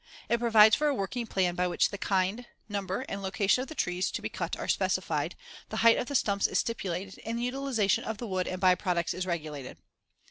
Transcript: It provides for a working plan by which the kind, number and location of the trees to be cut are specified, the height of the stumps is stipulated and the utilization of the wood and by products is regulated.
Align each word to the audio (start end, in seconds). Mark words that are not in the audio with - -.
It 0.29 0.39
provides 0.39 0.75
for 0.75 0.87
a 0.87 0.95
working 0.95 1.27
plan 1.27 1.53
by 1.53 1.67
which 1.67 1.91
the 1.91 1.97
kind, 1.99 2.47
number 2.67 3.01
and 3.01 3.21
location 3.21 3.61
of 3.61 3.67
the 3.67 3.75
trees 3.75 4.09
to 4.09 4.21
be 4.23 4.29
cut 4.29 4.57
are 4.57 4.67
specified, 4.67 5.35
the 5.69 5.77
height 5.85 5.99
of 5.99 6.07
the 6.07 6.15
stumps 6.15 6.47
is 6.47 6.57
stipulated 6.57 7.19
and 7.23 7.37
the 7.37 7.43
utilization 7.43 8.03
of 8.03 8.17
the 8.17 8.25
wood 8.25 8.47
and 8.47 8.59
by 8.59 8.73
products 8.73 9.13
is 9.13 9.27
regulated. 9.27 9.77